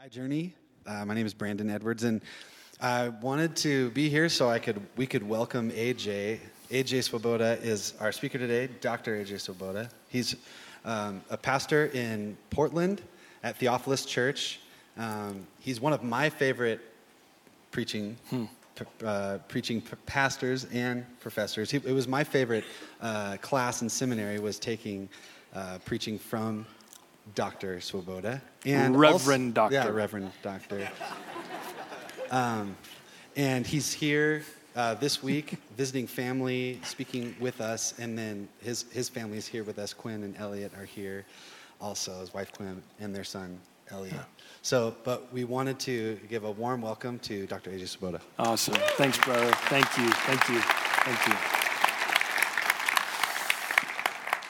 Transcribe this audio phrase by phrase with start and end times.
[0.00, 0.54] Hi, Journey.
[0.86, 2.22] Uh, my name is Brandon Edwards, and
[2.80, 6.38] I wanted to be here so I could we could welcome AJ.
[6.70, 9.22] AJ Swoboda is our speaker today, Dr.
[9.22, 9.90] AJ Swoboda.
[10.08, 10.36] He's
[10.86, 13.02] um, a pastor in Portland
[13.42, 14.60] at Theophilus Church.
[14.96, 16.80] Um, he's one of my favorite
[17.70, 18.46] preaching hmm.
[19.04, 21.70] uh, preaching pastors and professors.
[21.70, 22.64] He, it was my favorite
[23.02, 25.10] uh, class in seminary was taking
[25.54, 26.64] uh, preaching from
[27.34, 27.80] Dr.
[27.80, 28.42] Swoboda.
[28.64, 29.90] And Reverend also, Doctor.
[29.90, 30.88] Yeah, Reverend Doctor.
[32.30, 32.76] Um,
[33.36, 34.42] and he's here
[34.76, 39.64] uh, this week visiting family, speaking with us, and then his, his family is here
[39.64, 39.92] with us.
[39.92, 41.24] Quinn and Elliot are here
[41.80, 43.58] also, his wife Quinn and their son
[43.90, 44.14] Elliot.
[44.14, 44.22] Yeah.
[44.62, 47.70] So, but we wanted to give a warm welcome to Dr.
[47.70, 48.20] AJ Swoboda.
[48.38, 48.74] Awesome.
[48.96, 49.50] Thanks, brother.
[49.68, 50.08] Thank you.
[50.10, 50.60] Thank you.
[50.60, 51.34] Thank you.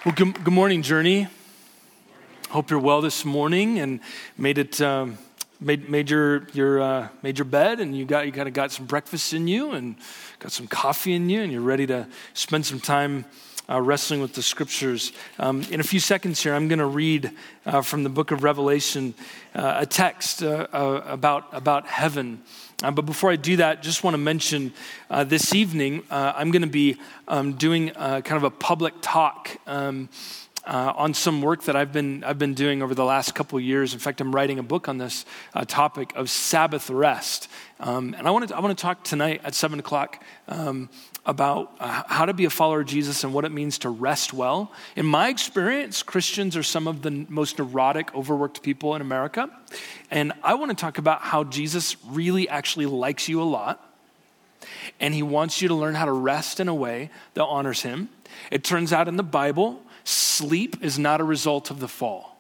[0.05, 1.29] Well, good, good morning, Journey.
[2.51, 4.01] Hope you're well this morning and
[4.37, 4.81] made it.
[4.81, 5.19] Um,
[5.61, 8.73] made, made your, your, uh, made your bed and you got you kind of got
[8.73, 9.95] some breakfast in you and
[10.41, 13.24] got some coffee in you and you're ready to spend some time
[13.69, 15.13] uh, wrestling with the scriptures.
[15.39, 17.30] Um, in a few seconds here, I'm going to read
[17.65, 19.15] uh, from the book of Revelation
[19.55, 22.43] uh, a text uh, uh, about, about heaven.
[22.83, 24.73] Uh, but before I do that, just want to mention
[25.27, 26.96] this evening, I'm going to be
[27.29, 29.57] um, doing kind of a public talk.
[29.69, 30.09] Um,
[30.66, 33.93] uh, on some work that I've been, I've been doing over the last couple years.
[33.93, 37.49] In fact, I'm writing a book on this uh, topic of Sabbath rest.
[37.79, 40.91] Um, and I want, to, I want to talk tonight at 7 o'clock um,
[41.25, 44.33] about uh, how to be a follower of Jesus and what it means to rest
[44.33, 44.73] well.
[44.97, 49.51] In my experience, Christians are some of the most neurotic, overworked people in America.
[50.11, 53.87] And I want to talk about how Jesus really actually likes you a lot.
[54.99, 58.11] And he wants you to learn how to rest in a way that honors him.
[58.51, 62.37] It turns out in the Bible, sleep is not a result of the fall.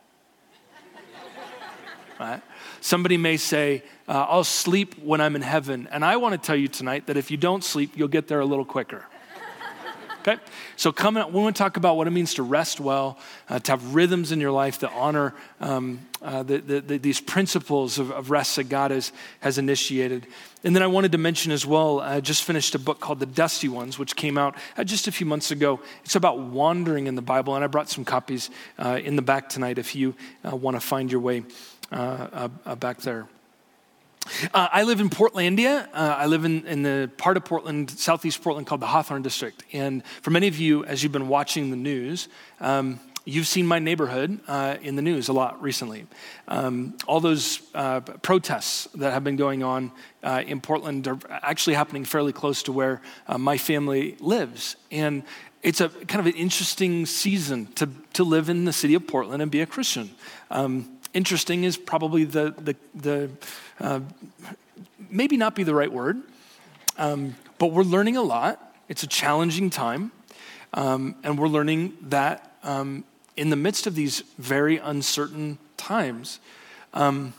[2.18, 2.42] Right?
[2.82, 5.88] Somebody may say, uh, I'll sleep when I'm in heaven.
[5.90, 8.40] And I want to tell you tonight that if you don't sleep, you'll get there
[8.40, 9.06] a little quicker.
[10.20, 10.36] Okay?
[10.76, 13.18] So, coming up, we want to talk about what it means to rest well,
[13.48, 17.20] uh, to have rhythms in your life that honor um, uh, the, the, the, these
[17.20, 20.26] principles of, of, rest that God has, has initiated.
[20.62, 23.26] And then I wanted to mention as well, I just finished a book called The
[23.26, 25.80] Dusty Ones, which came out uh, just a few months ago.
[26.04, 29.48] It's about wandering in the Bible, and I brought some copies uh, in the back
[29.48, 31.44] tonight if you uh, want to find your way
[31.90, 33.26] back there.
[34.54, 35.88] Uh, I live in Portlandia.
[35.92, 39.64] Uh, I live in, in the part of Portland, southeast Portland, called the Hawthorne District.
[39.72, 42.28] And for many of you, as you've been watching the news,
[42.60, 46.06] um, you've seen my neighborhood uh, in the news a lot recently.
[46.48, 49.92] Um, all those uh, protests that have been going on
[50.22, 54.76] uh, in Portland are actually happening fairly close to where uh, my family lives.
[54.90, 55.22] And
[55.62, 59.42] it's a kind of an interesting season to, to live in the city of Portland
[59.42, 60.10] and be a Christian.
[60.50, 63.30] Um, interesting is probably the, the, the
[63.80, 64.00] uh,
[65.08, 66.20] maybe not be the right word,
[66.98, 68.74] um, but we're learning a lot.
[68.88, 70.12] It's a challenging time,
[70.74, 73.04] um, and we're learning that um,
[73.36, 76.40] in the midst of these very uncertain times,
[76.92, 77.32] um,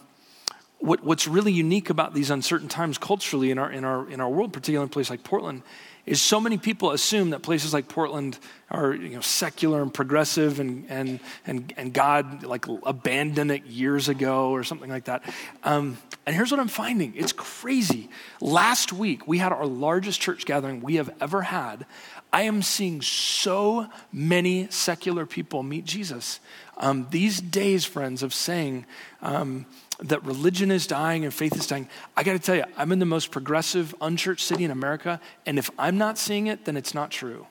[0.80, 4.30] what, what's really unique about these uncertain times culturally in our, in our, in our
[4.30, 5.62] world, particularly in a place like Portland,
[6.06, 8.38] is so many people assume that places like Portland
[8.70, 14.10] are you know, secular and progressive and, and, and, and God like abandoned it years
[14.10, 15.24] ago or something like that.
[15.64, 18.10] Um, and here's what I'm finding it's crazy.
[18.40, 21.86] Last week, we had our largest church gathering we have ever had.
[22.34, 26.40] I am seeing so many secular people meet Jesus.
[26.78, 28.86] Um, these days, friends, of saying,
[29.22, 29.66] um,
[30.00, 31.88] that religion is dying and faith is dying.
[32.18, 35.60] I got to tell you, I'm in the most progressive, unchurched city in America, and
[35.60, 37.46] if I'm not seeing it, then it's not true.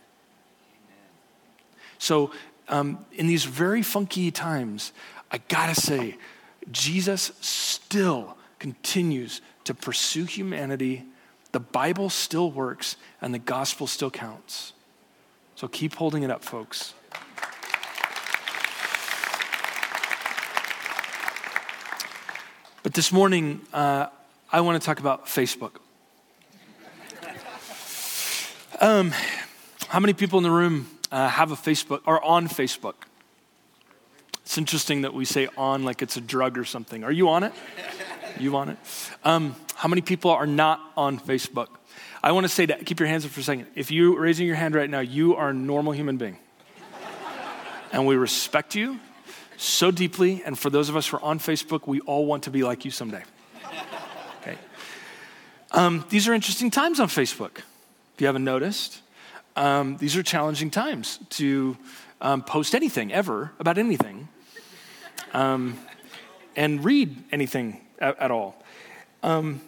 [1.98, 2.32] So,
[2.68, 4.92] um, in these very funky times,
[5.30, 6.16] I got to say,
[6.70, 11.04] Jesus still continues to pursue humanity.
[11.52, 14.72] The Bible still works, and the gospel still counts.
[15.56, 16.94] So, keep holding it up, folks.
[22.82, 24.06] But this morning, uh,
[24.50, 25.72] I want to talk about Facebook.
[28.80, 29.12] Um,
[29.88, 32.94] how many people in the room uh, have a Facebook or on Facebook?
[34.40, 37.04] It's interesting that we say on like it's a drug or something.
[37.04, 37.52] Are you on it?
[38.40, 38.78] You want it?
[39.22, 41.68] Um, how many people are not on Facebook?
[42.22, 43.66] I want to say that, keep your hands up for a second.
[43.74, 46.38] If you're raising your hand right now, you are a normal human being.
[47.92, 48.98] and we respect you
[49.56, 50.42] so deeply.
[50.44, 52.84] And for those of us who are on Facebook, we all want to be like
[52.84, 53.22] you someday.
[54.40, 54.56] Okay.
[55.72, 57.58] Um, these are interesting times on Facebook,
[58.14, 59.02] if you haven't noticed.
[59.54, 61.76] Um, these are challenging times to
[62.22, 64.28] um, post anything ever about anything
[65.34, 65.78] um,
[66.56, 68.62] and read anything at, at all.
[69.22, 69.60] Um,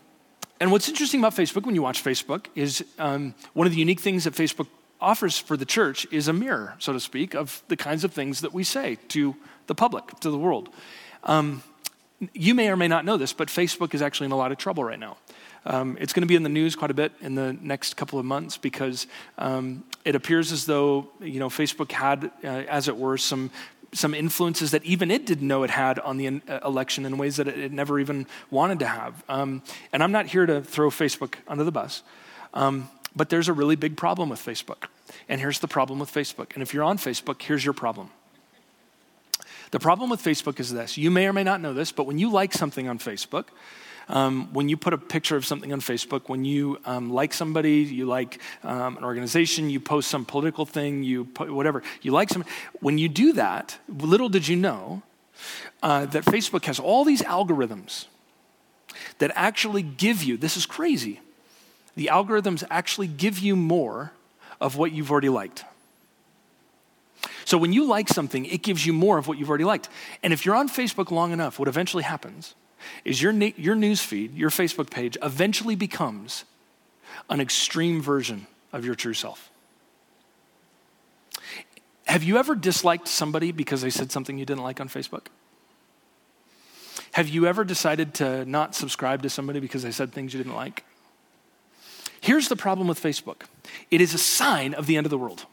[0.60, 4.00] and what's interesting about Facebook when you watch Facebook is um, one of the unique
[4.00, 4.68] things that Facebook
[5.00, 8.40] offers for the church is a mirror, so to speak, of the kinds of things
[8.40, 9.34] that we say to
[9.66, 10.68] the public, to the world.
[11.24, 11.62] Um,
[12.32, 14.58] you may or may not know this, but Facebook is actually in a lot of
[14.58, 15.16] trouble right now.
[15.64, 18.18] Um, it's going to be in the news quite a bit in the next couple
[18.18, 19.06] of months because
[19.38, 23.50] um, it appears as though you know Facebook had, uh, as it were, some
[23.92, 27.36] some influences that even it didn't know it had on the uh, election in ways
[27.36, 29.22] that it, it never even wanted to have.
[29.28, 29.62] Um,
[29.92, 32.02] and I'm not here to throw Facebook under the bus,
[32.54, 34.84] um, but there's a really big problem with Facebook.
[35.28, 36.54] And here's the problem with Facebook.
[36.54, 38.10] And if you're on Facebook, here's your problem.
[39.72, 42.18] The problem with Facebook is this you may or may not know this, but when
[42.18, 43.46] you like something on Facebook,
[44.08, 47.82] um, when you put a picture of something on Facebook, when you um, like somebody,
[47.82, 52.44] you like um, an organization, you post some political thing, you whatever, you like some.
[52.80, 55.02] When you do that, little did you know
[55.82, 58.06] uh, that Facebook has all these algorithms
[59.18, 60.36] that actually give you.
[60.36, 61.20] This is crazy.
[61.94, 64.12] The algorithms actually give you more
[64.60, 65.64] of what you've already liked.
[67.44, 69.88] So when you like something, it gives you more of what you've already liked.
[70.22, 72.54] And if you're on Facebook long enough, what eventually happens
[73.04, 76.44] is your, your news feed, your Facebook page, eventually becomes
[77.28, 79.50] an extreme version of your true self.
[82.06, 85.26] Have you ever disliked somebody because they said something you didn't like on Facebook?
[87.12, 90.56] Have you ever decided to not subscribe to somebody because they said things you didn't
[90.56, 90.84] like?
[92.20, 93.42] Here's the problem with Facebook
[93.90, 95.46] it is a sign of the end of the world.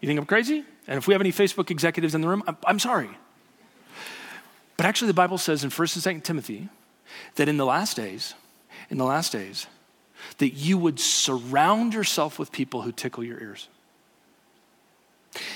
[0.00, 0.64] You think I'm crazy?
[0.88, 3.10] And if we have any Facebook executives in the room, I'm, I'm sorry.
[4.76, 6.68] But actually, the Bible says in 1st and 2nd Timothy
[7.36, 8.34] that in the last days,
[8.90, 9.66] in the last days,
[10.38, 13.68] that you would surround yourself with people who tickle your ears.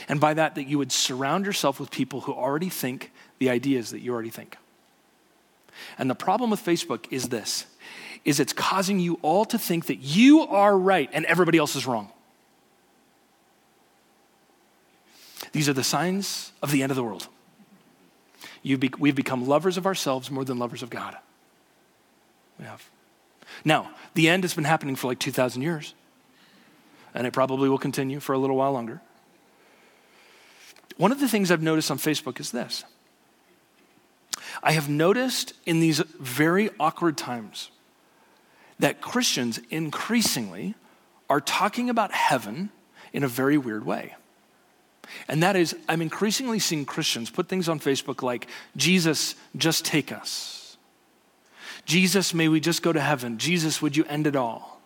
[0.08, 3.90] And by that, that you would surround yourself with people who already think the ideas
[3.90, 4.56] that you already think.
[5.98, 7.66] And the problem with Facebook is this
[8.24, 11.86] is it's causing you all to think that you are right and everybody else is
[11.86, 12.10] wrong.
[15.52, 17.28] These are the signs of the end of the world.
[18.74, 21.16] Be, we've become lovers of ourselves more than lovers of God.
[22.58, 22.88] We have.
[23.64, 25.94] Now, the end has been happening for like 2,000 years,
[27.14, 29.00] and it probably will continue for a little while longer.
[30.96, 32.84] One of the things I've noticed on Facebook is this
[34.62, 37.70] I have noticed in these very awkward times
[38.78, 40.74] that Christians increasingly
[41.30, 42.70] are talking about heaven
[43.12, 44.14] in a very weird way.
[45.28, 50.12] And that is, I'm increasingly seeing Christians put things on Facebook like, Jesus, just take
[50.12, 50.76] us.
[51.84, 53.38] Jesus, may we just go to heaven.
[53.38, 54.76] Jesus, would you end it all?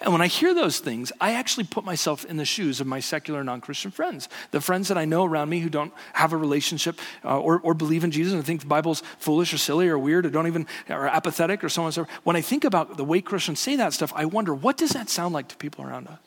[0.00, 3.00] And when I hear those things, I actually put myself in the shoes of my
[3.00, 6.36] secular non Christian friends, the friends that I know around me who don't have a
[6.36, 9.98] relationship uh, or, or believe in Jesus and think the Bible's foolish or silly or
[9.98, 12.16] weird or don't even, or apathetic or so on and so forth.
[12.24, 15.08] When I think about the way Christians say that stuff, I wonder, what does that
[15.08, 16.18] sound like to people around us?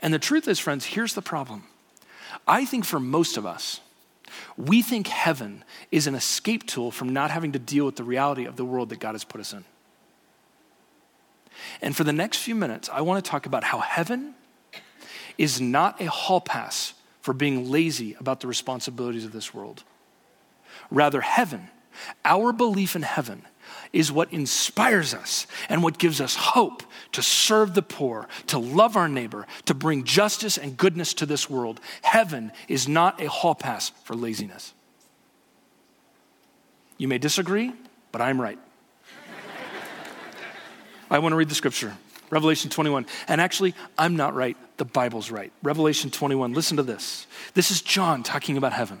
[0.00, 1.64] And the truth is, friends, here's the problem.
[2.46, 3.80] I think for most of us,
[4.56, 8.44] we think heaven is an escape tool from not having to deal with the reality
[8.44, 9.64] of the world that God has put us in.
[11.82, 14.34] And for the next few minutes, I want to talk about how heaven
[15.36, 19.84] is not a hall pass for being lazy about the responsibilities of this world.
[20.90, 21.68] Rather, heaven,
[22.24, 23.42] our belief in heaven,
[23.92, 26.82] is what inspires us and what gives us hope
[27.12, 31.50] to serve the poor, to love our neighbor, to bring justice and goodness to this
[31.50, 31.80] world.
[32.02, 34.74] Heaven is not a hall pass for laziness.
[36.98, 37.72] You may disagree,
[38.12, 38.58] but I'm right.
[41.10, 41.96] I want to read the scripture.
[42.30, 43.06] Revelation 21.
[43.26, 44.56] And actually, I'm not right.
[44.76, 45.52] The Bible's right.
[45.62, 46.52] Revelation 21.
[46.52, 47.26] Listen to this.
[47.54, 49.00] This is John talking about heaven.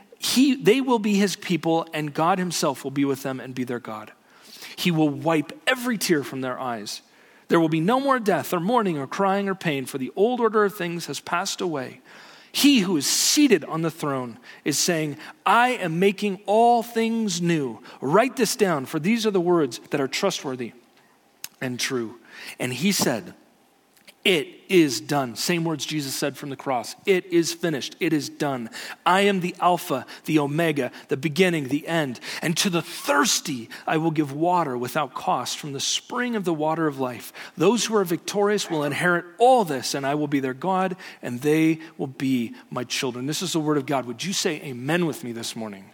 [0.21, 3.63] he, they will be his people, and God himself will be with them and be
[3.63, 4.11] their God.
[4.75, 7.01] He will wipe every tear from their eyes.
[7.47, 10.39] There will be no more death, or mourning, or crying, or pain, for the old
[10.39, 12.01] order of things has passed away.
[12.51, 17.79] He who is seated on the throne is saying, I am making all things new.
[17.99, 20.73] Write this down, for these are the words that are trustworthy
[21.59, 22.19] and true.
[22.59, 23.33] And he said,
[24.23, 25.35] It is done.
[25.35, 26.95] Same words Jesus said from the cross.
[27.07, 27.95] It is finished.
[27.99, 28.69] It is done.
[29.03, 32.19] I am the Alpha, the Omega, the beginning, the end.
[32.43, 36.53] And to the thirsty, I will give water without cost from the spring of the
[36.53, 37.33] water of life.
[37.57, 41.41] Those who are victorious will inherit all this, and I will be their God, and
[41.41, 43.25] they will be my children.
[43.25, 44.05] This is the word of God.
[44.05, 45.85] Would you say amen with me this morning?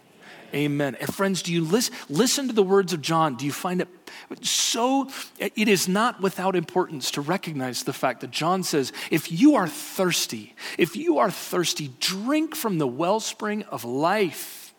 [0.54, 0.96] Amen.
[0.98, 3.36] And friends, do you listen, listen to the words of John?
[3.36, 3.97] Do you find it
[4.42, 5.10] so?
[5.38, 9.68] It is not without importance to recognize the fact that John says, if you are
[9.68, 14.74] thirsty, if you are thirsty, drink from the wellspring of life.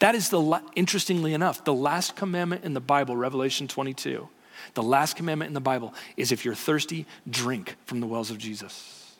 [0.00, 4.28] That is the, interestingly enough, the last commandment in the Bible, Revelation 22.
[4.74, 8.38] The last commandment in the Bible is if you're thirsty, drink from the wells of
[8.38, 9.14] Jesus.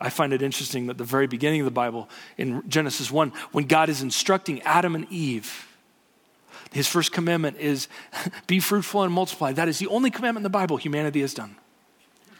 [0.00, 3.64] I find it interesting that the very beginning of the Bible, in Genesis 1, when
[3.64, 5.67] God is instructing Adam and Eve,
[6.72, 7.88] his first commandment is
[8.46, 9.52] be fruitful and multiply.
[9.52, 11.56] That is the only commandment in the Bible humanity has done.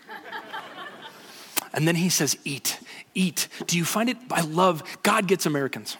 [1.73, 2.79] and then he says, eat,
[3.15, 3.49] eat.
[3.67, 4.17] Do you find it?
[4.31, 5.97] I love, God gets Americans.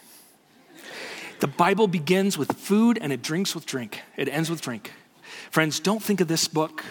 [1.41, 4.03] The Bible begins with food and it drinks with drink.
[4.17, 4.93] It ends with drink.
[5.51, 6.85] Friends, don't think of this book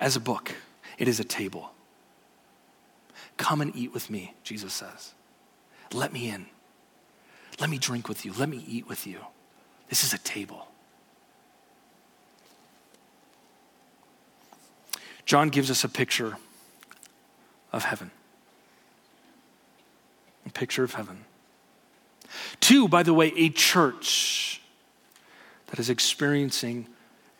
[0.00, 0.54] as a book,
[0.98, 1.72] it is a table.
[3.36, 5.12] Come and eat with me, Jesus says.
[5.92, 6.46] Let me in.
[7.58, 8.32] Let me drink with you.
[8.32, 9.20] Let me eat with you.
[9.90, 10.66] This is a table.
[15.26, 16.38] John gives us a picture
[17.72, 18.10] of heaven.
[20.46, 21.26] A picture of heaven.
[22.60, 24.62] Two, by the way, a church
[25.66, 26.86] that is experiencing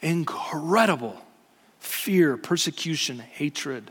[0.03, 1.17] incredible
[1.79, 3.91] fear, persecution, hatred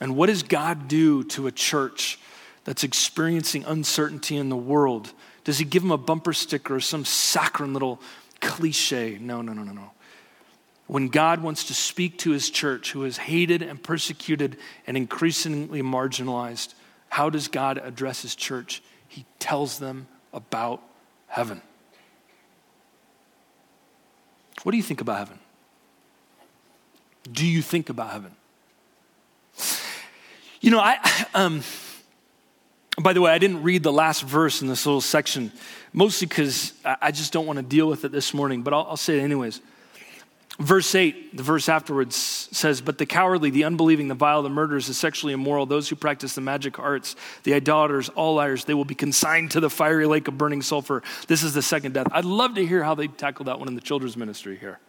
[0.00, 2.18] and what does God do to a church
[2.64, 5.12] that's experiencing uncertainty in the world?
[5.48, 8.02] Does he give them a bumper sticker or some saccharine little
[8.42, 9.16] cliche?
[9.18, 9.92] No, no, no, no, no.
[10.88, 15.80] When God wants to speak to his church who is hated and persecuted and increasingly
[15.80, 16.74] marginalized,
[17.08, 18.82] how does God address his church?
[19.08, 20.82] He tells them about
[21.28, 21.62] heaven.
[24.64, 25.38] What do you think about heaven?
[27.32, 28.32] Do you think about heaven?
[30.60, 30.98] You know, I,
[31.32, 31.62] um,
[33.00, 35.52] by the way, I didn't read the last verse in this little section,
[35.92, 38.96] mostly because I just don't want to deal with it this morning, but I'll, I'll
[38.96, 39.60] say it anyways.
[40.58, 44.88] Verse 8, the verse afterwards says, But the cowardly, the unbelieving, the vile, the murderers,
[44.88, 47.14] the sexually immoral, those who practice the magic arts,
[47.44, 51.04] the idolaters, all liars, they will be consigned to the fiery lake of burning sulfur.
[51.28, 52.08] This is the second death.
[52.10, 54.80] I'd love to hear how they tackle that one in the children's ministry here.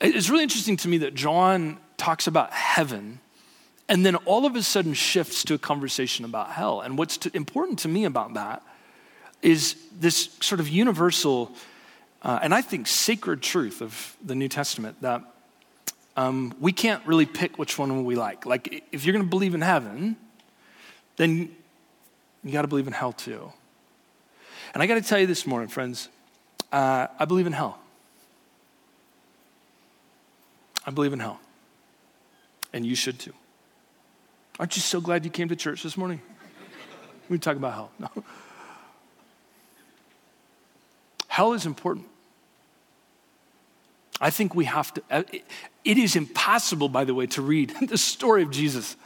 [0.00, 3.18] it's really interesting to me that John talks about heaven
[3.88, 6.80] and then all of a sudden shifts to a conversation about hell.
[6.80, 8.62] And what's to, important to me about that
[9.42, 11.52] is this sort of universal,
[12.22, 15.22] uh, and I think sacred truth of the New Testament that
[16.16, 18.46] um, we can't really pick which one we like.
[18.46, 20.16] Like, if you're going to believe in heaven,
[21.16, 21.54] then
[22.42, 23.52] you got to believe in hell too.
[24.74, 26.08] And I got to tell you this morning, friends,
[26.72, 27.78] uh, I believe in hell.
[30.84, 31.40] I believe in hell.
[32.72, 33.32] And you should too.
[34.58, 36.20] Aren't you so glad you came to church this morning?
[37.28, 37.90] We talk about hell.
[37.98, 38.08] No.
[41.28, 42.06] Hell is important.
[44.20, 45.02] I think we have to.
[45.10, 45.22] Uh,
[45.84, 48.96] it is impossible, by the way, to read the story of Jesus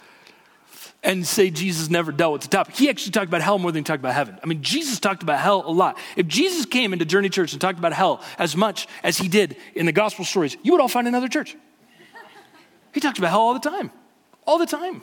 [1.03, 2.77] and say Jesus never dealt with the topic.
[2.77, 4.39] He actually talked about hell more than he talked about heaven.
[4.43, 5.99] I mean, Jesus talked about hell a lot.
[6.15, 9.57] If Jesus came into Journey Church and talked about hell as much as he did
[9.75, 11.57] in the gospel stories, you would all find another church.
[12.93, 13.91] He talked about hell all the time,
[14.47, 15.03] all the time.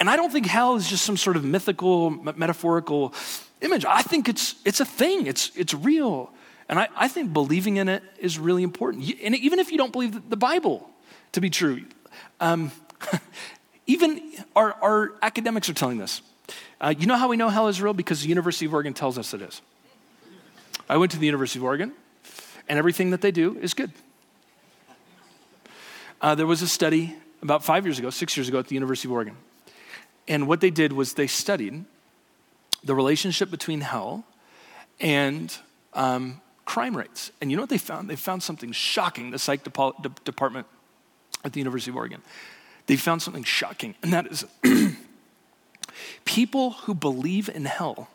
[0.00, 3.14] And I don't think hell is just some sort of mythical, metaphorical
[3.60, 3.84] image.
[3.84, 6.30] I think it's, it's a thing, it's, it's real.
[6.68, 9.04] And I, I think believing in it is really important.
[9.22, 10.88] And even if you don't believe the Bible
[11.32, 11.84] to be true,
[12.40, 12.72] um,
[13.86, 16.22] even our, our, academics are telling this.
[16.80, 17.94] Uh, you know how we know hell is real?
[17.94, 19.60] Because the University of Oregon tells us it is.
[20.88, 21.92] I went to the University of Oregon,
[22.68, 23.90] and everything that they do is good.
[26.20, 29.08] Uh, there was a study about five years ago, six years ago at the University
[29.08, 29.36] of Oregon.
[30.26, 31.84] And what they did was they studied
[32.82, 34.24] the relationship between hell
[35.00, 35.56] and
[35.94, 37.30] um, crime rates.
[37.40, 38.08] And you know what they found?
[38.08, 40.66] They found something shocking, the psych department
[41.44, 42.22] at the University of Oregon.
[42.86, 44.44] They found something shocking, and that is
[46.24, 48.08] people who believe in hell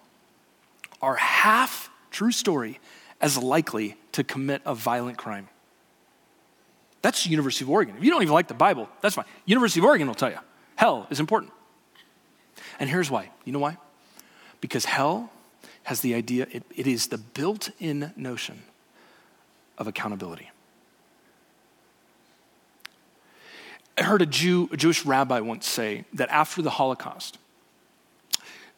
[1.01, 2.79] are half, true story,
[3.21, 5.47] as likely to commit a violent crime.
[7.01, 7.95] That's the University of Oregon.
[7.97, 9.25] If you don't even like the Bible, that's fine.
[9.45, 10.39] University of Oregon will tell you
[10.75, 11.51] hell is important.
[12.79, 13.29] And here's why.
[13.45, 13.77] You know why?
[14.61, 15.31] Because hell
[15.83, 18.61] has the idea, it, it is the built in notion
[19.77, 20.49] of accountability.
[23.97, 27.37] I heard a Jew, a Jewish rabbi once say that after the Holocaust,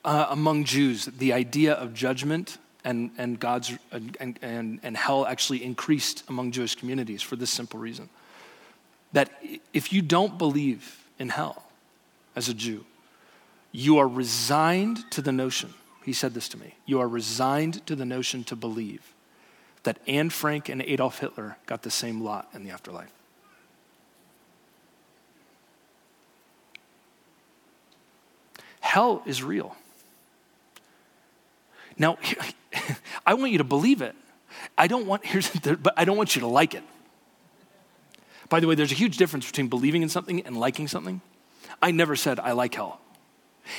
[0.04, 5.64] uh, among Jews, the idea of judgment and, and God's and, and, and hell actually
[5.64, 8.10] increased among Jewish communities for this simple reason.
[9.14, 9.30] That
[9.74, 11.64] if you don't believe in hell
[12.36, 12.86] as a Jew,
[13.72, 15.74] you are resigned to the notion,
[16.04, 19.14] he said this to me, you are resigned to the notion to believe
[19.84, 23.12] that Anne Frank and Adolf Hitler got the same lot in the afterlife.
[28.80, 29.76] Hell is real.
[31.98, 32.18] Now,
[33.26, 34.16] I want you to believe it.
[34.78, 36.84] I don't want here's but I don't want you to like it.
[38.50, 41.22] By the way, there's a huge difference between believing in something and liking something.
[41.82, 43.00] I never said I like hell.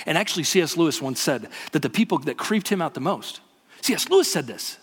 [0.07, 0.77] And actually, C.S.
[0.77, 3.41] Lewis once said that the people that creeped him out the most,
[3.83, 4.09] C.S.
[4.09, 4.79] Lewis said this,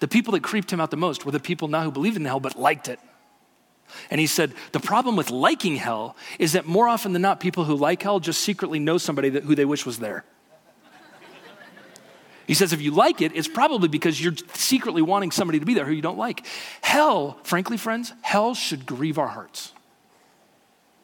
[0.00, 2.24] the people that creeped him out the most were the people not who believed in
[2.24, 2.98] hell but liked it.
[4.10, 7.64] And he said, the problem with liking hell is that more often than not, people
[7.64, 10.24] who like hell just secretly know somebody that, who they wish was there.
[12.46, 15.74] He says, if you like it, it's probably because you're secretly wanting somebody to be
[15.74, 16.44] there who you don't like.
[16.80, 19.72] Hell, frankly, friends, hell should grieve our hearts.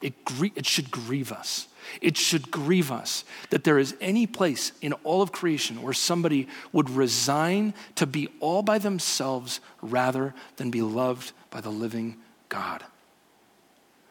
[0.03, 1.69] It, grie- it should grieve us.
[2.01, 6.49] It should grieve us that there is any place in all of creation where somebody
[6.73, 12.17] would resign to be all by themselves rather than be loved by the living
[12.49, 12.85] God.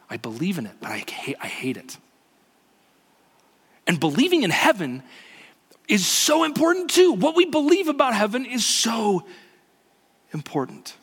[0.10, 1.98] I believe in it, but I hate, I hate it.
[3.86, 5.04] And believing in heaven
[5.88, 7.14] is so important too.
[7.14, 9.26] What we believe about heaven is so
[10.34, 10.96] important.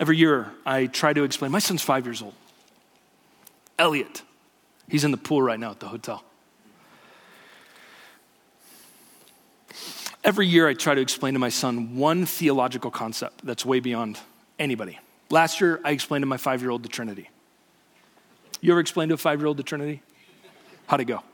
[0.00, 1.52] Every year, I try to explain.
[1.52, 2.34] My son's five years old.
[3.82, 4.22] Elliot.
[4.88, 6.22] He's in the pool right now at the hotel.
[10.22, 14.20] Every year, I try to explain to my son one theological concept that's way beyond
[14.56, 15.00] anybody.
[15.30, 17.28] Last year, I explained to my five year old the Trinity.
[18.60, 20.00] You ever explained to a five year old the Trinity?
[20.86, 21.24] How'd it go?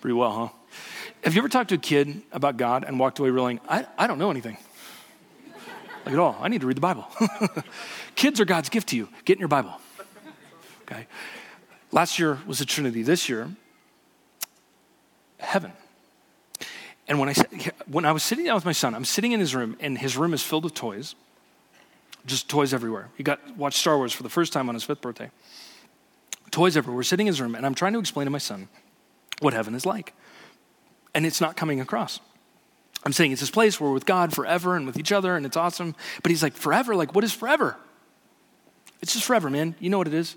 [0.00, 0.48] Pretty well, huh?
[1.24, 4.06] Have you ever talked to a kid about God and walked away realizing, I, I
[4.06, 4.58] don't know anything?
[6.06, 6.38] Like at all.
[6.40, 7.08] I need to read the Bible.
[8.14, 9.08] Kids are God's gift to you.
[9.24, 9.74] Get in your Bible.
[10.90, 11.06] Okay?
[11.92, 13.02] Last year was the Trinity.
[13.02, 13.50] This year,
[15.38, 15.72] heaven.
[17.08, 17.34] And when I,
[17.86, 20.16] when I was sitting down with my son, I'm sitting in his room, and his
[20.16, 21.16] room is filled with toys,
[22.26, 23.08] just toys everywhere.
[23.16, 25.30] He got watched Star Wars for the first time on his fifth birthday.
[26.50, 26.96] Toys everywhere.
[26.96, 28.68] We're sitting in his room, and I'm trying to explain to my son
[29.40, 30.12] what heaven is like.
[31.14, 32.20] And it's not coming across.
[33.04, 35.46] I'm saying it's this place where we're with God forever and with each other, and
[35.46, 35.96] it's awesome.
[36.22, 36.94] But he's like, forever?
[36.94, 37.76] Like, what is forever?
[39.00, 39.74] It's just forever, man.
[39.80, 40.36] You know what it is.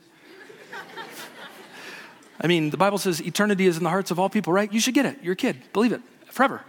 [2.44, 4.72] I mean, the Bible says eternity is in the hearts of all people, right?
[4.72, 5.20] You should get it.
[5.24, 5.62] You're a kid.
[5.72, 6.02] Believe it.
[6.28, 6.62] Forever.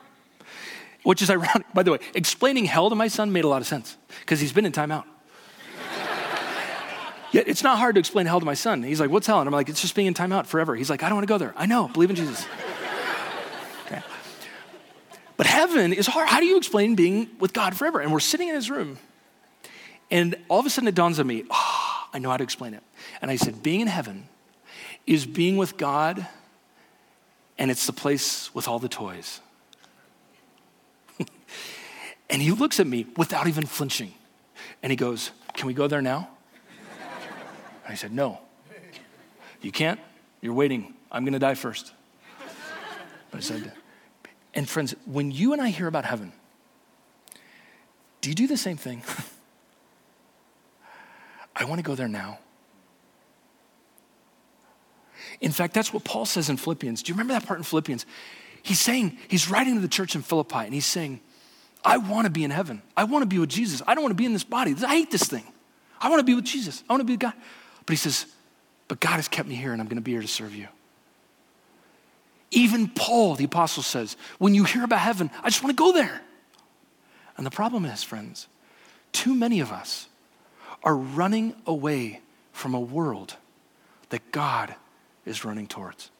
[1.02, 1.66] Which is ironic.
[1.74, 4.52] By the way, explaining hell to my son made a lot of sense because he's
[4.52, 5.04] been in timeout.
[7.32, 8.84] Yet it's not hard to explain hell to my son.
[8.84, 9.40] He's like, What's hell?
[9.40, 10.76] And I'm like, It's just being in timeout forever.
[10.76, 11.52] He's like, I don't want to go there.
[11.56, 11.88] I know.
[11.88, 12.46] Believe in Jesus.
[13.86, 14.00] Okay.
[15.36, 16.26] But heaven is hard.
[16.26, 18.00] How do you explain being with God forever?
[18.00, 18.96] And we're sitting in his room.
[20.10, 22.72] And all of a sudden it dawns on me, oh, I know how to explain
[22.72, 22.82] it.
[23.20, 24.26] And I said, Being in heaven
[25.06, 26.26] is being with God,
[27.58, 29.40] and it's the place with all the toys.
[32.30, 34.14] and he looks at me without even flinching.
[34.82, 36.28] And he goes, Can we go there now?
[37.84, 38.40] And I said, No.
[39.60, 39.98] You can't?
[40.42, 40.92] You're waiting.
[41.10, 41.92] I'm going to die first.
[43.30, 43.72] But I said,
[44.54, 46.32] and friends, when you and I hear about heaven,
[48.20, 49.02] do you do the same thing?
[51.56, 52.38] I want to go there now.
[55.40, 57.02] In fact, that's what Paul says in Philippians.
[57.02, 58.06] Do you remember that part in Philippians?
[58.62, 61.20] He's saying, he's writing to the church in Philippi, and he's saying,
[61.84, 62.80] I want to be in heaven.
[62.96, 63.82] I want to be with Jesus.
[63.86, 64.74] I don't want to be in this body.
[64.86, 65.44] I hate this thing.
[66.00, 66.82] I want to be with Jesus.
[66.88, 67.34] I want to be with God.
[67.84, 68.26] But he says,
[68.88, 70.68] But God has kept me here, and I'm going to be here to serve you.
[72.50, 75.92] Even Paul, the apostle, says, When you hear about heaven, I just want to go
[75.92, 76.22] there.
[77.36, 78.46] And the problem is, friends,
[79.12, 80.08] too many of us
[80.82, 82.20] are running away
[82.52, 83.36] from a world
[84.10, 84.74] that God
[85.26, 86.10] is running towards.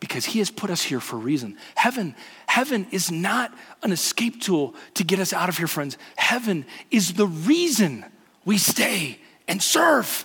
[0.00, 1.56] Because he has put us here for a reason.
[1.74, 2.14] Heaven,
[2.46, 5.98] heaven is not an escape tool to get us out of here, friends.
[6.16, 8.04] Heaven is the reason
[8.44, 9.18] we stay
[9.48, 10.24] and serve.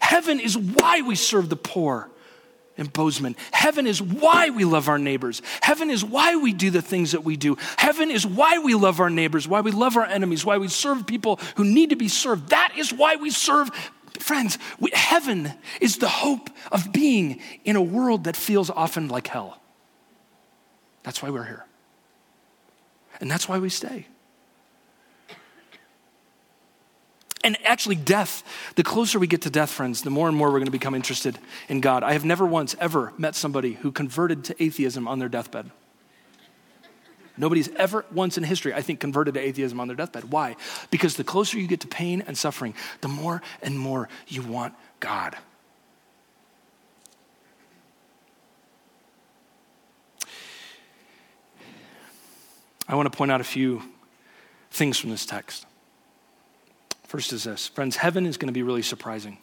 [0.00, 2.10] Heaven is why we serve the poor
[2.76, 3.36] in Bozeman.
[3.52, 5.42] Heaven is why we love our neighbors.
[5.62, 7.56] Heaven is why we do the things that we do.
[7.76, 11.06] Heaven is why we love our neighbors, why we love our enemies, why we serve
[11.06, 12.50] people who need to be served.
[12.50, 13.70] That is why we serve.
[14.18, 19.26] Friends, we, heaven is the hope of being in a world that feels often like
[19.26, 19.60] hell.
[21.02, 21.64] That's why we're here.
[23.20, 24.06] And that's why we stay.
[27.44, 28.42] And actually, death,
[28.74, 30.94] the closer we get to death, friends, the more and more we're going to become
[30.94, 32.02] interested in God.
[32.02, 35.70] I have never once ever met somebody who converted to atheism on their deathbed.
[37.36, 40.32] Nobody's ever once in history, I think, converted to atheism on their deathbed.
[40.32, 40.56] Why?
[40.90, 44.72] Because the closer you get to pain and suffering, the more and more you want
[45.00, 45.36] God.
[52.88, 53.82] I want to point out a few
[54.70, 55.66] things from this text.
[57.14, 59.38] First is this friends, heaven is going to be really surprising.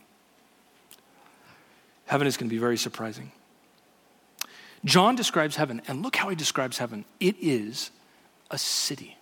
[2.06, 3.32] Heaven is going to be very surprising.
[4.84, 7.06] John describes heaven, and look how he describes heaven.
[7.22, 7.92] It is
[8.50, 9.16] a city.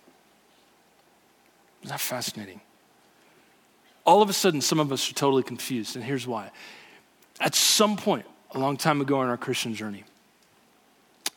[1.82, 2.60] Isn't that fascinating?
[4.04, 6.50] All of a sudden, some of us are totally confused, and here's why.
[7.38, 10.02] At some point, a long time ago in our Christian journey,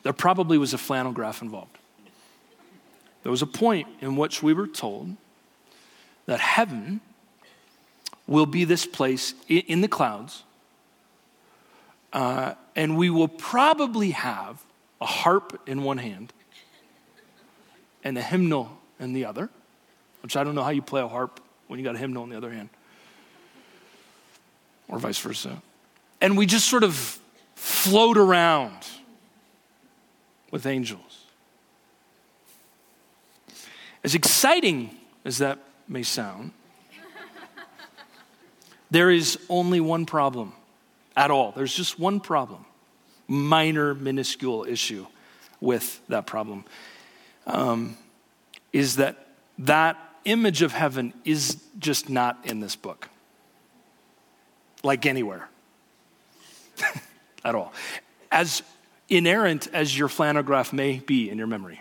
[0.02, 1.78] there probably was a flannel graph involved.
[3.22, 5.16] There was a point in which we were told
[6.26, 7.00] that heaven
[8.26, 10.44] will be this place in the clouds
[12.14, 14.62] uh, and we will probably have
[15.00, 16.32] a harp in one hand
[18.04, 19.50] and a hymnal in the other,
[20.22, 22.30] which I don't know how you play a harp when you got a hymnal in
[22.30, 22.68] the other hand,
[24.88, 25.60] or vice versa.
[26.20, 27.18] And we just sort of
[27.56, 28.78] float around
[30.52, 31.24] with angels.
[34.04, 36.52] As exciting as that may sound,
[38.90, 40.52] there is only one problem
[41.16, 41.52] at all.
[41.52, 42.64] There's just one problem,
[43.26, 45.06] minor, minuscule issue
[45.60, 46.64] with that problem.
[47.46, 47.96] Um,
[48.72, 53.08] is that that image of heaven is just not in this book,
[54.82, 55.48] like anywhere
[57.44, 57.72] at all.
[58.30, 58.62] As
[59.08, 61.80] inerrant as your flannelgraph may be in your memory,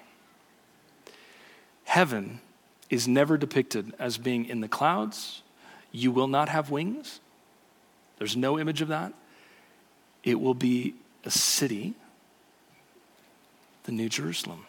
[1.86, 2.40] heaven
[2.94, 5.42] is never depicted as being in the clouds.
[5.92, 7.20] You will not have wings.
[8.20, 9.14] There's no image of that.
[10.24, 10.94] It will be
[11.26, 11.96] a city,
[13.84, 14.66] the New Jerusalem.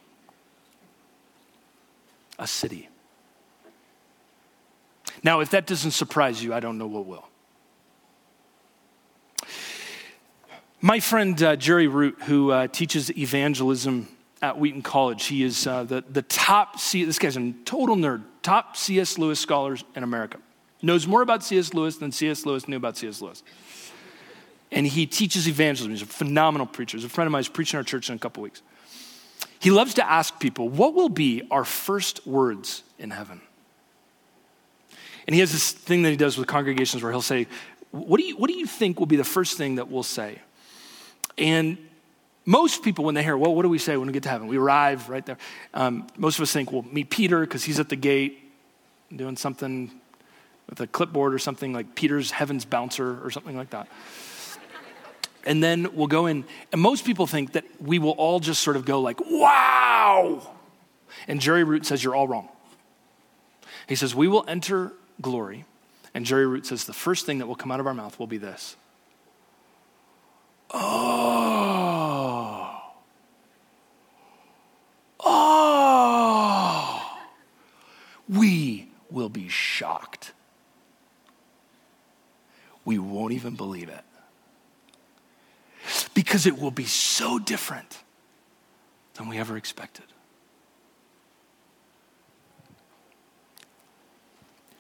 [2.39, 2.89] A city.
[5.23, 7.29] Now, if that doesn't surprise you, I don't know what will.
[10.81, 14.09] My friend uh, Jerry Root, who uh, teaches evangelism
[14.48, 18.22] at Wheaton College, he is uh, the, the top, C- this guy's a total nerd,
[18.42, 19.18] top C.S.
[19.18, 20.38] Lewis scholars in America.
[20.83, 21.74] Knows more about C.S.
[21.74, 22.44] Lewis than C.S.
[22.44, 23.22] Lewis knew about C.S.
[23.22, 23.42] Lewis
[24.74, 25.92] and he teaches evangelism.
[25.92, 26.96] He's a phenomenal preacher.
[26.96, 28.61] He's a friend of mine who's preaching our church in a couple weeks.
[29.61, 33.40] He loves to ask people, what will be our first words in heaven?
[35.26, 37.46] And he has this thing that he does with congregations where he'll say,
[37.92, 40.40] what do you, what do you think will be the first thing that we'll say?
[41.38, 41.78] And
[42.44, 44.48] most people, when they hear, well, what do we say when we get to heaven?
[44.48, 45.38] We arrive right there.
[45.72, 48.40] Um, most of us think, we'll meet Peter because he's at the gate
[49.14, 49.90] doing something
[50.68, 53.88] with a clipboard or something like Peter's heaven's bouncer or something like that
[55.46, 56.44] and then we'll go in.
[56.72, 60.54] And most people think that we will all just sort of go like, wow.
[61.28, 62.48] And Jerry Root says, you're all wrong.
[63.88, 65.64] He says, we will enter glory.
[66.14, 68.26] And Jerry Root says, the first thing that will come out of our mouth will
[68.26, 68.76] be this.
[70.70, 72.00] Oh.
[75.20, 77.18] Oh.
[78.28, 80.33] We will be shocked.
[82.87, 84.05] We won't even believe it
[86.14, 87.99] because it will be so different
[89.14, 90.05] than we ever expected.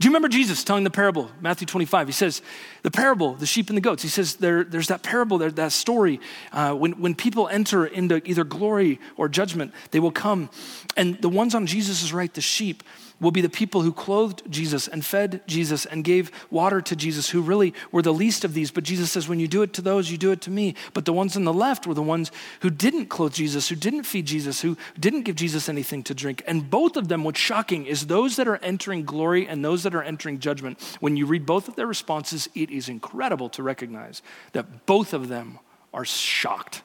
[0.00, 2.08] Do you remember Jesus telling the parable, Matthew 25?
[2.08, 2.42] He says,
[2.82, 4.02] the parable, the sheep and the goats.
[4.02, 6.20] He says there, there's that parable, there, that story.
[6.52, 10.50] Uh, when, when people enter into either glory or judgment, they will come.
[10.96, 12.82] And the ones on Jesus' right, the sheep,
[13.20, 17.30] will be the people who clothed Jesus and fed Jesus and gave water to Jesus,
[17.30, 18.70] who really were the least of these.
[18.70, 20.74] But Jesus says, when you do it to those, you do it to me.
[20.92, 24.02] But the ones on the left were the ones who didn't clothe Jesus, who didn't
[24.02, 26.42] feed Jesus, who didn't give Jesus anything to drink.
[26.46, 29.94] And both of them, what's shocking is those that are entering glory and those that
[29.94, 30.80] are entering judgment.
[31.00, 34.22] When you read both of their responses, it is incredible to recognize
[34.52, 35.60] that both of them
[35.92, 36.82] are shocked,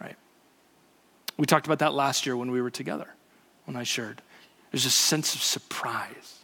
[0.00, 0.16] right?
[1.36, 3.08] We talked about that last year when we were together,
[3.66, 4.22] when I shared.
[4.70, 6.36] There's a sense of surprise.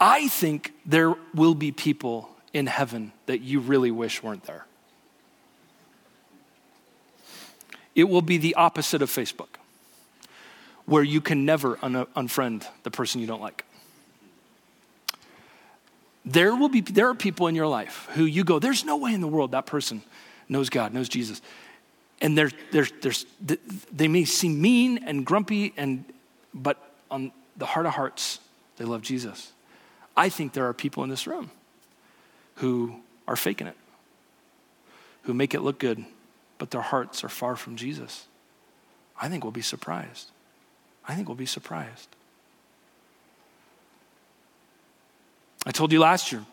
[0.00, 4.66] I think there will be people in heaven that you really wish weren't there.
[7.94, 9.58] It will be the opposite of Facebook,
[10.86, 13.64] where you can never un- unfriend the person you don't like.
[16.24, 19.12] There will be there are people in your life who you go, there's no way
[19.14, 20.02] in the world that person
[20.48, 21.40] knows God, knows Jesus
[22.20, 23.56] and they're, they're, they're,
[23.92, 26.04] they may seem mean and grumpy and
[26.52, 26.76] but
[27.10, 28.40] on the heart of hearts,
[28.76, 29.52] they love Jesus.
[30.16, 31.50] I think there are people in this room
[32.56, 32.96] who
[33.28, 33.76] are faking it,
[35.22, 36.04] who make it look good,
[36.58, 38.26] but their hearts are far from Jesus.
[39.20, 40.30] I think we'll be surprised.
[41.06, 42.08] I think we'll be surprised.
[45.66, 46.44] I told you last year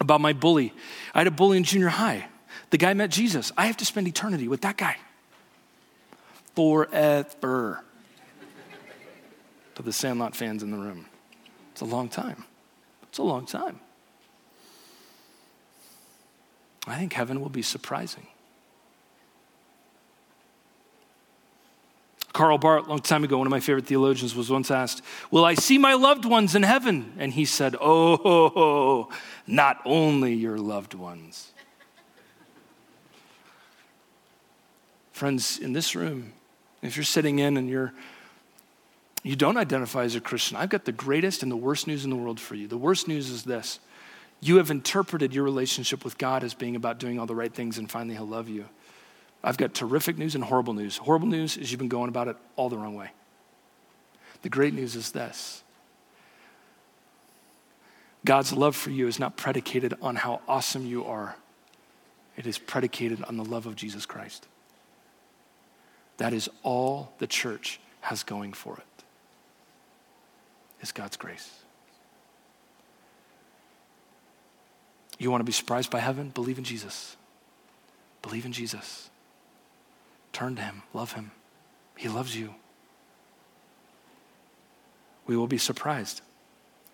[0.00, 0.72] about my bully.
[1.14, 2.26] I had a bully in junior high.
[2.74, 3.52] The guy met Jesus.
[3.56, 4.96] I have to spend eternity with that guy
[6.56, 7.84] forever.
[9.76, 11.06] to the Sandlot fans in the room,
[11.70, 12.42] it's a long time.
[13.04, 13.78] It's a long time.
[16.88, 18.26] I think heaven will be surprising.
[22.32, 25.44] Karl Barth, a long time ago, one of my favorite theologians, was once asked, Will
[25.44, 27.12] I see my loved ones in heaven?
[27.18, 29.10] And he said, Oh,
[29.46, 31.52] not only your loved ones.
[35.24, 36.34] Friends, in this room,
[36.82, 37.94] if you're sitting in and you're
[39.22, 42.10] you don't identify as a Christian, I've got the greatest and the worst news in
[42.10, 42.68] the world for you.
[42.68, 43.80] The worst news is this
[44.42, 47.78] you have interpreted your relationship with God as being about doing all the right things
[47.78, 48.66] and finally He'll love you.
[49.42, 50.98] I've got terrific news and horrible news.
[50.98, 53.10] Horrible news is you've been going about it all the wrong way.
[54.42, 55.62] The great news is this
[58.26, 61.34] God's love for you is not predicated on how awesome you are,
[62.36, 64.48] it is predicated on the love of Jesus Christ.
[66.18, 69.04] That is all the church has going for it.
[70.80, 71.50] Is God's grace.
[75.18, 76.30] You want to be surprised by heaven?
[76.30, 77.16] Believe in Jesus.
[78.22, 79.10] Believe in Jesus.
[80.32, 81.30] Turn to Him, love Him.
[81.96, 82.54] He loves you.
[85.26, 86.20] We will be surprised.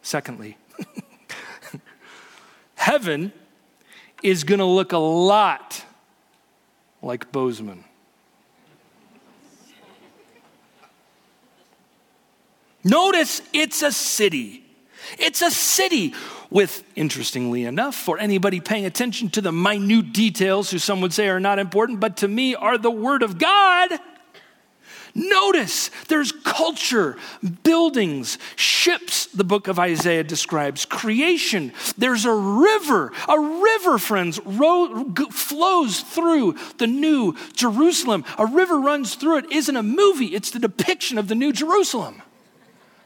[0.03, 0.57] Secondly,
[2.75, 3.33] heaven
[4.23, 5.85] is going to look a lot
[7.03, 7.85] like Bozeman.
[12.83, 14.65] Notice it's a city.
[15.19, 16.15] It's a city
[16.51, 21.29] with, interestingly enough, for anybody paying attention to the minute details who some would say
[21.29, 23.91] are not important, but to me are the Word of God.
[25.13, 27.17] Notice there's culture,
[27.65, 31.73] buildings, ships, the book of Isaiah describes, creation.
[31.99, 33.13] There's a river.
[33.29, 38.25] A river, friends, ro- flows through the new Jerusalem.
[38.39, 42.23] A river runs through it isn't a movie, it's the depiction of the new Jerusalem.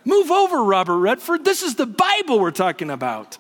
[0.05, 1.45] Move over, Robert Redford.
[1.45, 3.39] This is the Bible we're talking about.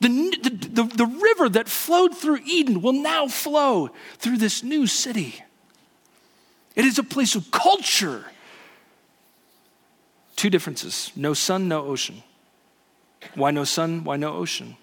[0.00, 4.86] The, the, the, the, river that flowed through Eden will now flow through this new
[4.86, 5.44] city.
[6.74, 8.24] It is a place of culture.
[10.36, 12.22] Two differences no sun, no ocean.
[13.34, 14.04] Why no sun?
[14.04, 14.76] Why no ocean?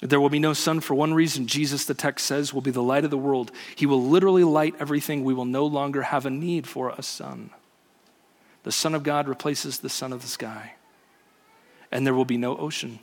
[0.00, 1.46] There will be no sun for one reason.
[1.46, 3.50] Jesus, the text says, will be the light of the world.
[3.74, 5.24] He will literally light everything.
[5.24, 7.50] We will no longer have a need for a sun.
[8.64, 10.74] The Son of God replaces the sun of the sky.
[11.92, 12.98] And there will be no ocean.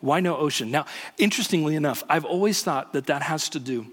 [0.00, 0.70] Why no ocean?
[0.70, 0.86] Now,
[1.18, 3.86] interestingly enough, I've always thought that that has to do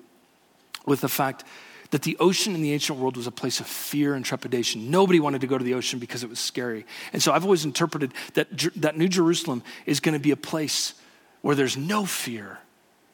[0.85, 1.43] with the fact
[1.91, 4.89] that the ocean in the ancient world was a place of fear and trepidation.
[4.89, 6.85] Nobody wanted to go to the ocean because it was scary.
[7.13, 8.47] And so I've always interpreted that,
[8.77, 10.93] that New Jerusalem is going to be a place
[11.41, 12.59] where there's no fear,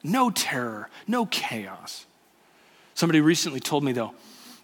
[0.02, 2.06] no terror, no chaos.
[2.94, 4.14] Somebody recently told me, though,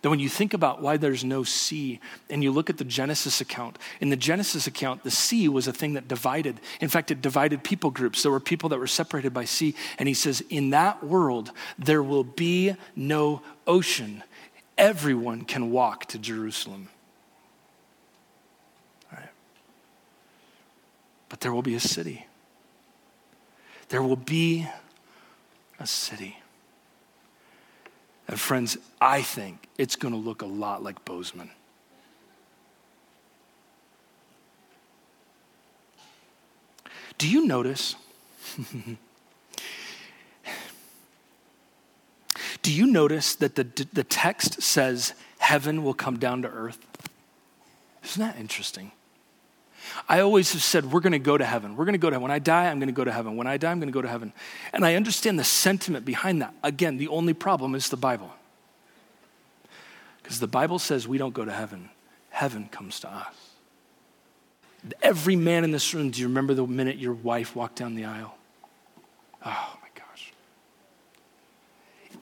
[0.03, 3.41] that when you think about why there's no sea and you look at the Genesis
[3.41, 6.59] account, in the Genesis account, the sea was a thing that divided.
[6.81, 8.23] In fact, it divided people groups.
[8.23, 9.75] There were people that were separated by sea.
[9.99, 14.23] And he says, In that world, there will be no ocean.
[14.79, 16.89] Everyone can walk to Jerusalem.
[19.13, 19.29] All right.
[21.29, 22.27] But there will be a city.
[23.91, 24.67] There will be
[25.79, 26.40] a city.
[28.31, 31.51] And friends, I think it's going to look a lot like Bozeman.
[37.19, 37.97] Do you notice?
[42.63, 46.79] Do you notice that the, the text says heaven will come down to earth?
[48.05, 48.93] Isn't that interesting?
[50.09, 51.77] I always have said, we're going to go to heaven.
[51.77, 52.23] We're going to go to heaven.
[52.23, 53.37] When I die, I'm going to go to heaven.
[53.37, 54.33] When I die, I'm going to go to heaven.
[54.73, 56.55] And I understand the sentiment behind that.
[56.63, 58.33] Again, the only problem is the Bible.
[60.23, 61.91] Because the Bible says we don't go to heaven,
[62.31, 63.35] heaven comes to us.
[65.03, 68.07] Every man in this room, do you remember the minute your wife walked down the
[68.07, 68.37] aisle?
[69.45, 69.80] Oh.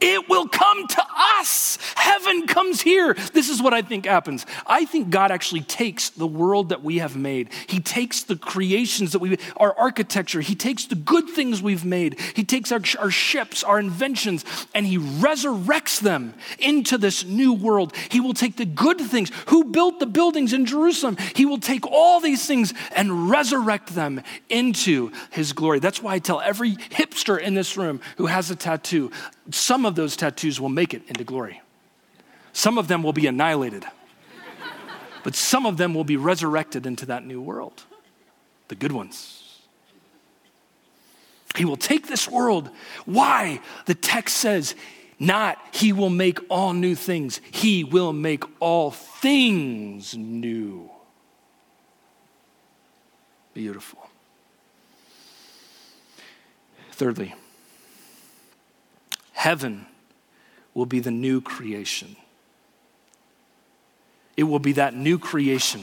[0.00, 1.02] It will come to
[1.40, 1.78] us.
[1.96, 3.14] Heaven comes here.
[3.32, 4.46] This is what I think happens.
[4.66, 9.12] I think God actually takes the world that we have made, He takes the creations
[9.12, 13.10] that we, our architecture, He takes the good things we've made, He takes our, our
[13.10, 17.94] ships, our inventions, and He resurrects them into this new world.
[18.10, 19.30] He will take the good things.
[19.46, 21.16] Who built the buildings in Jerusalem?
[21.34, 25.78] He will take all these things and resurrect them into His glory.
[25.78, 29.10] That's why I tell every hipster in this room who has a tattoo,
[29.50, 31.60] some of those tattoos will make it into glory.
[32.52, 33.84] Some of them will be annihilated,
[35.22, 37.84] but some of them will be resurrected into that new world,
[38.68, 39.60] the good ones.
[41.56, 42.70] He will take this world.
[43.04, 43.60] Why?
[43.86, 44.74] The text says,
[45.18, 50.90] not he will make all new things, he will make all things new.
[53.54, 54.08] Beautiful.
[56.92, 57.34] Thirdly,
[59.38, 59.86] heaven
[60.74, 62.16] will be the new creation.
[64.36, 65.82] It will be that new creation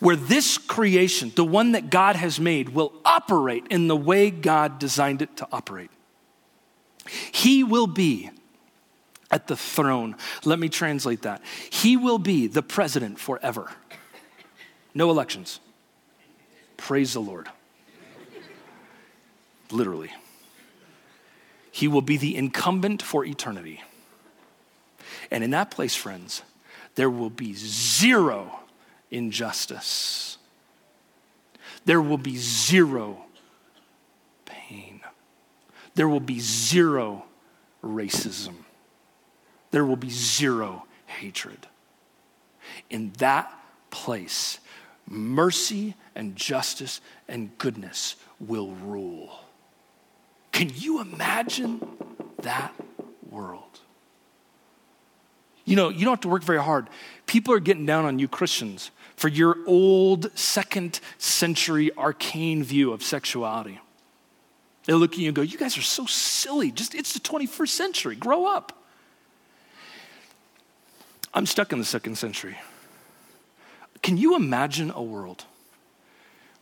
[0.00, 4.80] where this creation, the one that God has made, will operate in the way God
[4.80, 5.90] designed it to operate.
[7.30, 8.28] He will be
[9.30, 10.16] at the throne.
[10.44, 11.42] Let me translate that.
[11.70, 13.70] He will be the president forever.
[14.94, 15.60] No elections.
[16.76, 17.48] Praise the Lord.
[19.70, 20.10] Literally.
[21.76, 23.82] He will be the incumbent for eternity.
[25.30, 26.40] And in that place, friends,
[26.94, 28.60] there will be zero
[29.10, 30.38] injustice.
[31.84, 33.26] There will be zero
[34.46, 35.02] pain.
[35.94, 37.26] There will be zero
[37.84, 38.54] racism.
[39.70, 41.66] There will be zero hatred.
[42.88, 43.52] In that
[43.90, 44.60] place,
[45.06, 49.40] mercy and justice and goodness will rule.
[50.56, 51.86] Can you imagine
[52.38, 52.72] that
[53.28, 53.78] world?
[55.66, 56.88] You know, you don't have to work very hard.
[57.26, 63.02] People are getting down on you Christians for your old second century arcane view of
[63.02, 63.80] sexuality.
[64.86, 66.70] They look at you and go, You guys are so silly.
[66.70, 68.16] Just it's the 21st century.
[68.16, 68.82] Grow up.
[71.34, 72.56] I'm stuck in the second century.
[74.02, 75.44] Can you imagine a world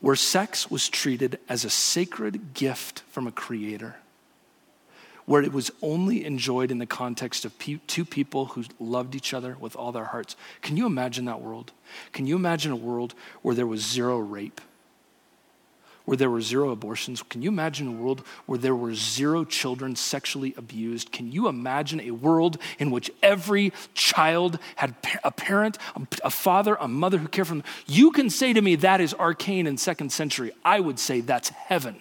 [0.04, 3.96] where sex was treated as a sacred gift from a creator,
[5.24, 9.56] where it was only enjoyed in the context of two people who loved each other
[9.58, 10.36] with all their hearts.
[10.60, 11.72] Can you imagine that world?
[12.12, 14.60] Can you imagine a world where there was zero rape?
[16.04, 17.22] Where there were zero abortions?
[17.22, 21.12] Can you imagine a world where there were zero children sexually abused?
[21.12, 25.78] Can you imagine a world in which every child had a parent,
[26.22, 27.64] a father, a mother who cared for them?
[27.86, 30.52] You can say to me that is arcane in second century.
[30.64, 31.96] I would say that's heaven.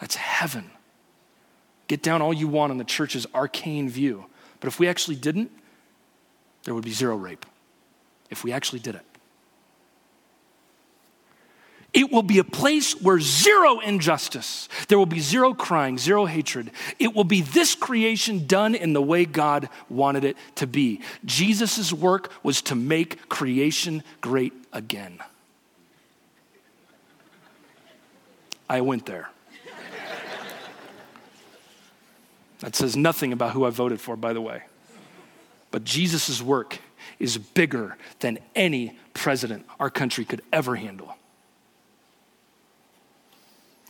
[0.00, 0.70] That's heaven.
[1.86, 4.24] Get down all you want on the church's arcane view.
[4.60, 5.50] But if we actually didn't,
[6.64, 7.44] there would be zero rape.
[8.30, 9.04] If we actually did it.
[11.92, 16.70] It will be a place where zero injustice, there will be zero crying, zero hatred.
[16.98, 21.02] It will be this creation done in the way God wanted it to be.
[21.26, 25.18] Jesus' work was to make creation great again.
[28.70, 29.28] I went there.
[32.60, 34.62] That says nothing about who I voted for, by the way.
[35.70, 36.78] But Jesus' work
[37.18, 41.16] is bigger than any president our country could ever handle.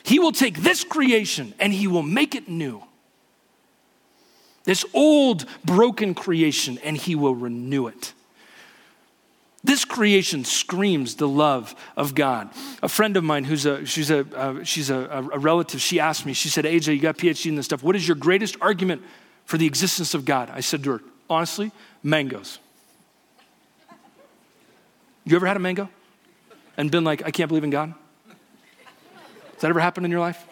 [0.03, 2.83] He will take this creation and he will make it new.
[4.65, 8.13] This old, broken creation, and he will renew it.
[9.65, 12.51] This creation screams the love of God.
[12.81, 16.27] A friend of mine, who's a she's a uh, she's a, a relative, she asked
[16.27, 16.33] me.
[16.33, 17.83] She said, "AJ, you got PhD in this stuff.
[17.83, 19.03] What is your greatest argument
[19.47, 22.59] for the existence of God?" I said to her, "Honestly, mangoes.
[25.25, 25.89] You ever had a mango
[26.77, 27.95] and been like, I can't believe in God?
[29.63, 30.47] That ever happened in your life?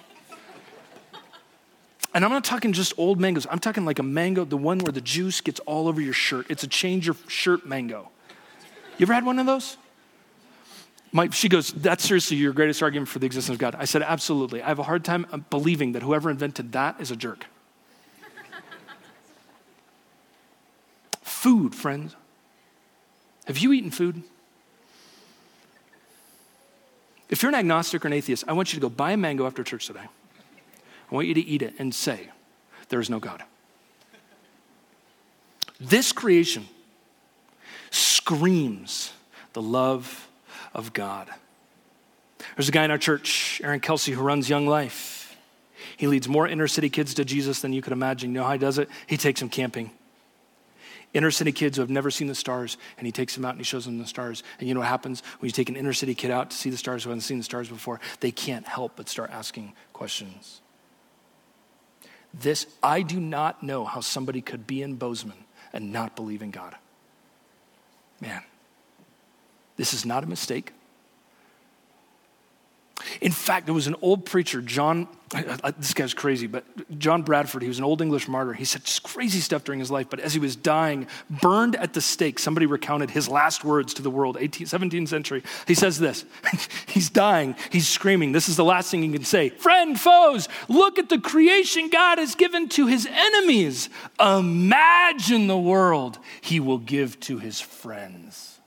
[2.12, 3.46] And I'm not talking just old mangoes.
[3.49, 6.46] I'm talking like a mango, the one where the juice gets all over your shirt.
[6.49, 8.09] It's a change your shirt mango.
[8.99, 9.77] You ever had one of those?
[11.12, 13.77] My, she goes, That's seriously your greatest argument for the existence of God.
[13.79, 14.62] I said, Absolutely.
[14.62, 17.46] I have a hard time uh, believing that whoever invented that is a jerk.
[21.23, 22.14] food, friends.
[23.46, 24.23] Have you eaten food?
[27.31, 29.46] If you're an agnostic or an atheist, I want you to go buy a mango
[29.46, 30.00] after church today.
[30.00, 32.28] I want you to eat it and say,
[32.88, 33.44] There is no God.
[35.81, 36.66] This creation
[37.90, 39.12] screams
[39.52, 40.28] the love
[40.74, 41.28] of God.
[42.56, 45.37] There's a guy in our church, Aaron Kelsey, who runs Young Life.
[45.96, 48.31] He leads more inner city kids to Jesus than you could imagine.
[48.31, 48.88] You know how he does it?
[49.06, 49.90] He takes them camping.
[51.13, 53.58] Inner city kids who have never seen the stars, and he takes them out and
[53.58, 54.42] he shows them the stars.
[54.58, 56.71] And you know what happens when you take an inner city kid out to see
[56.71, 58.00] the stars who hasn't seen the stars before?
[58.21, 60.61] They can't help but start asking questions.
[62.33, 66.52] This, I do not know how somebody could be in Bozeman and not believe in
[66.52, 66.77] God.
[68.21, 68.42] Man,
[69.77, 70.73] this is not a mistake.
[73.21, 75.08] In fact, there was an old preacher, John,
[75.79, 76.65] this guy's crazy, but
[76.98, 78.52] John Bradford, he was an old English martyr.
[78.52, 81.92] He said just crazy stuff during his life, but as he was dying, burned at
[81.92, 85.44] the stake, somebody recounted his last words to the world, 18, 17th century.
[85.69, 86.25] He says this
[86.87, 88.33] He's dying, he's screaming.
[88.33, 92.19] This is the last thing he can say Friend, foes, look at the creation God
[92.19, 93.88] has given to his enemies.
[94.19, 98.58] Imagine the world he will give to his friends.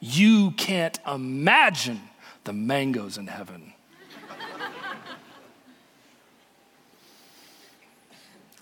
[0.00, 2.00] You can't imagine
[2.44, 3.72] the mangoes in heaven.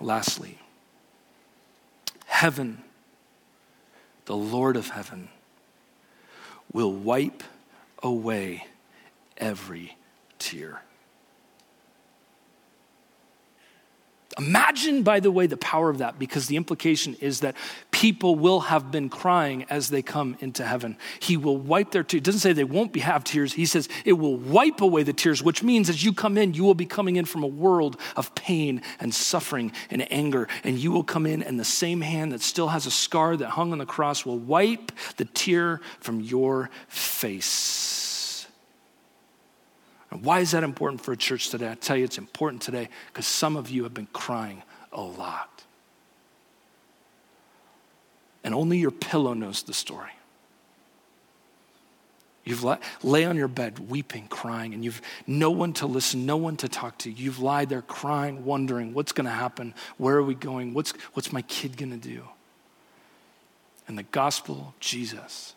[0.01, 0.59] Lastly,
[2.27, 2.83] heaven,
[4.25, 5.29] the Lord of heaven,
[6.73, 7.43] will wipe
[8.03, 8.67] away
[9.37, 9.99] every
[10.39, 10.83] tear.
[14.39, 17.55] Imagine, by the way, the power of that, because the implication is that
[18.01, 20.97] people will have been crying as they come into heaven.
[21.19, 22.21] He will wipe their tears.
[22.21, 23.53] It doesn't say they won't be, have tears.
[23.53, 26.65] He says it will wipe away the tears, which means as you come in, you
[26.65, 30.49] will be coming in from a world of pain and suffering and anger.
[30.65, 33.51] And you will come in, and the same hand that still has a scar that
[33.51, 38.47] hung on the cross will wipe the tear from your face.
[40.11, 41.71] And why is that important for a church today?
[41.71, 45.60] I tell you, it's important today because some of you have been crying a lot.
[48.43, 50.11] And only your pillow knows the story.
[52.45, 56.37] You've li- lay on your bed weeping, crying, and you've no one to listen, no
[56.37, 57.11] one to talk to.
[57.11, 61.33] You've lied there crying, wondering what's going to happen, where are we going, what's, what's
[61.33, 62.25] my kid going to do?
[63.87, 65.55] And the gospel of Jesus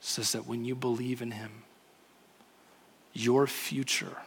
[0.00, 1.62] says that when you believe in him,
[3.12, 4.18] your future,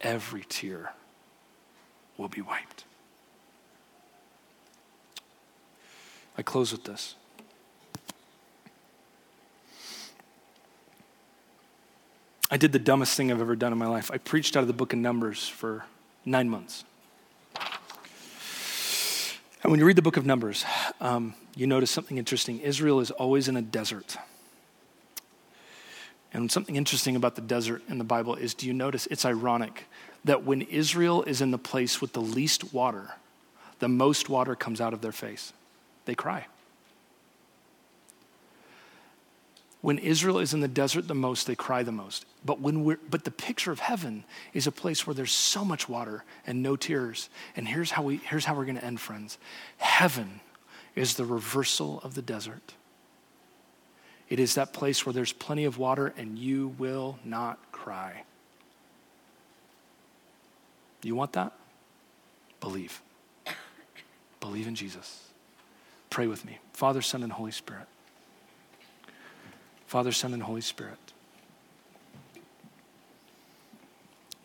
[0.00, 0.92] every tear
[2.18, 2.84] will be wiped.
[6.36, 7.14] I close with this.
[12.50, 14.10] I did the dumbest thing I've ever done in my life.
[14.12, 15.86] I preached out of the book of Numbers for
[16.26, 16.84] nine months.
[19.62, 20.64] And when you read the book of Numbers,
[21.00, 22.60] um, you notice something interesting.
[22.60, 24.18] Israel is always in a desert.
[26.34, 29.84] And something interesting about the desert in the Bible is do you notice it's ironic
[30.24, 33.12] that when Israel is in the place with the least water,
[33.78, 35.52] the most water comes out of their face?
[36.04, 36.46] They cry.
[39.82, 42.24] When Israel is in the desert the most, they cry the most.
[42.44, 44.22] But, when we're, but the picture of heaven
[44.54, 47.28] is a place where there's so much water and no tears.
[47.56, 49.38] And here's how, we, here's how we're going to end, friends.
[49.78, 50.40] Heaven
[50.94, 52.74] is the reversal of the desert.
[54.28, 58.22] It is that place where there's plenty of water and you will not cry.
[61.02, 61.52] You want that?
[62.60, 63.02] Believe.
[64.40, 65.31] Believe in Jesus.
[66.12, 66.58] Pray with me.
[66.74, 67.86] Father, Son, and Holy Spirit.
[69.86, 70.98] Father, Son, and Holy Spirit.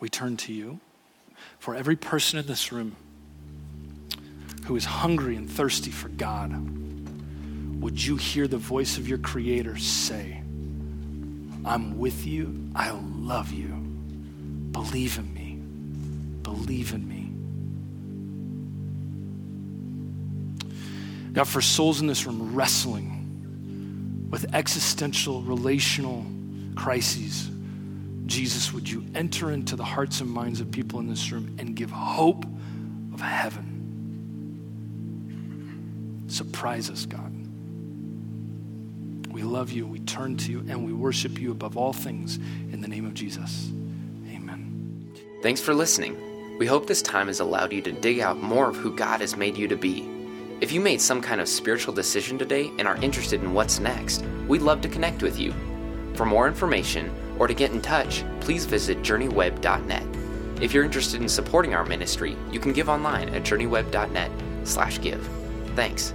[0.00, 0.80] We turn to you
[1.58, 2.96] for every person in this room
[4.64, 6.52] who is hungry and thirsty for God
[7.82, 10.42] would you hear the voice of your Creator say,
[11.66, 13.68] I'm with you, I love you,
[14.72, 15.58] believe in me,
[16.42, 17.17] believe in me.
[21.32, 26.24] God, for souls in this room wrestling with existential, relational
[26.74, 27.50] crises,
[28.26, 31.74] Jesus, would you enter into the hearts and minds of people in this room and
[31.74, 32.44] give hope
[33.12, 33.64] of heaven?
[36.28, 37.32] Surprise us, God.
[39.32, 42.80] We love you, we turn to you, and we worship you above all things in
[42.80, 43.70] the name of Jesus.
[44.30, 45.14] Amen.
[45.42, 46.16] Thanks for listening.
[46.58, 49.36] We hope this time has allowed you to dig out more of who God has
[49.36, 50.17] made you to be.
[50.60, 54.24] If you made some kind of spiritual decision today and are interested in what's next,
[54.48, 55.54] we'd love to connect with you.
[56.14, 60.02] For more information or to get in touch, please visit journeyweb.net.
[60.60, 65.28] If you're interested in supporting our ministry, you can give online at journeyweb.net/give.
[65.76, 66.12] Thanks.